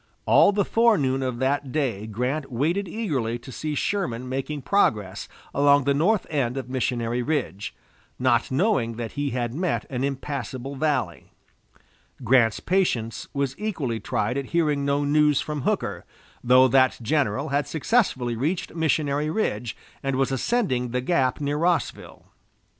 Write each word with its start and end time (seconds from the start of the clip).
All 0.25 0.51
the 0.51 0.65
forenoon 0.65 1.21
of 1.21 1.37
that 1.37 1.71
day 1.71 2.07
Grant 2.07 2.51
waited 2.51 2.87
eagerly 2.87 3.37
to 3.37 3.51
see 3.51 3.75
Sherman 3.75 4.27
making 4.27 4.63
progress 4.63 5.29
along 5.53 5.83
the 5.83 5.93
north 5.93 6.25
end 6.31 6.57
of 6.57 6.67
Missionary 6.67 7.21
Ridge, 7.21 7.75
not 8.17 8.49
knowing 8.49 8.95
that 8.95 9.11
he 9.11 9.29
had 9.29 9.53
met 9.53 9.85
an 9.91 10.03
impassable 10.03 10.75
valley. 10.75 11.29
Grant's 12.23 12.59
patience 12.59 13.27
was 13.31 13.53
equally 13.59 13.99
tried 13.99 14.39
at 14.39 14.45
hearing 14.45 14.85
no 14.85 15.03
news 15.05 15.39
from 15.39 15.61
Hooker, 15.61 16.03
though 16.43 16.67
that 16.67 16.97
general 17.03 17.49
had 17.49 17.67
successfully 17.67 18.35
reached 18.35 18.73
Missionary 18.73 19.29
Ridge, 19.29 19.77
and 20.01 20.15
was 20.15 20.31
ascending 20.31 20.89
the 20.89 21.01
gap 21.01 21.39
near 21.39 21.57
Rossville. 21.57 22.25